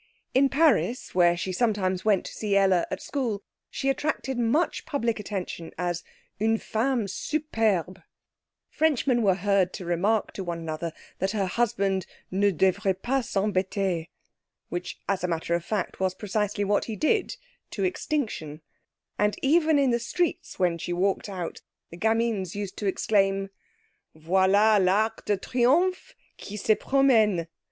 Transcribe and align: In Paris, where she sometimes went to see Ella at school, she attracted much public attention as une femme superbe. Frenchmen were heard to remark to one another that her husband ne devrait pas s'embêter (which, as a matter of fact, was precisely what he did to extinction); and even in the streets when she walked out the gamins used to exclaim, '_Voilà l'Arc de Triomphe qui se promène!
In 0.33 0.49
Paris, 0.49 1.13
where 1.13 1.37
she 1.37 1.51
sometimes 1.51 2.03
went 2.03 2.25
to 2.25 2.33
see 2.33 2.57
Ella 2.57 2.87
at 2.89 3.03
school, 3.03 3.43
she 3.69 3.87
attracted 3.87 4.39
much 4.39 4.83
public 4.87 5.19
attention 5.19 5.71
as 5.77 6.03
une 6.39 6.57
femme 6.57 7.07
superbe. 7.07 8.01
Frenchmen 8.67 9.21
were 9.21 9.35
heard 9.35 9.71
to 9.73 9.85
remark 9.85 10.31
to 10.33 10.43
one 10.43 10.57
another 10.57 10.91
that 11.19 11.33
her 11.37 11.45
husband 11.45 12.07
ne 12.31 12.51
devrait 12.51 13.03
pas 13.03 13.27
s'embêter 13.31 14.07
(which, 14.69 14.99
as 15.07 15.23
a 15.23 15.27
matter 15.27 15.53
of 15.53 15.63
fact, 15.63 15.99
was 15.99 16.15
precisely 16.15 16.63
what 16.63 16.85
he 16.85 16.95
did 16.95 17.37
to 17.69 17.83
extinction); 17.83 18.61
and 19.19 19.37
even 19.43 19.77
in 19.77 19.91
the 19.91 19.99
streets 19.99 20.57
when 20.57 20.79
she 20.79 20.91
walked 20.91 21.29
out 21.29 21.61
the 21.91 21.95
gamins 21.97 22.55
used 22.55 22.75
to 22.75 22.87
exclaim, 22.87 23.51
'_Voilà 24.17 24.83
l'Arc 24.83 25.23
de 25.25 25.37
Triomphe 25.37 26.15
qui 26.39 26.57
se 26.57 26.73
promène! 26.73 27.45